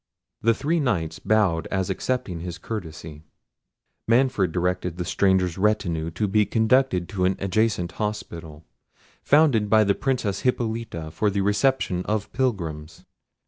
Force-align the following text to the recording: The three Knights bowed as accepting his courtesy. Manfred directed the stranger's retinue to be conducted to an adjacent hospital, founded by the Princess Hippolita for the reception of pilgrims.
The 0.41 0.55
three 0.55 0.79
Knights 0.79 1.19
bowed 1.19 1.67
as 1.67 1.91
accepting 1.91 2.39
his 2.39 2.57
courtesy. 2.57 3.21
Manfred 4.07 4.51
directed 4.51 4.97
the 4.97 5.05
stranger's 5.05 5.59
retinue 5.59 6.09
to 6.09 6.27
be 6.27 6.43
conducted 6.47 7.07
to 7.09 7.25
an 7.25 7.35
adjacent 7.37 7.91
hospital, 7.91 8.65
founded 9.21 9.69
by 9.69 9.83
the 9.83 9.93
Princess 9.93 10.39
Hippolita 10.41 11.11
for 11.11 11.29
the 11.29 11.41
reception 11.41 12.03
of 12.05 12.33
pilgrims. 12.33 13.05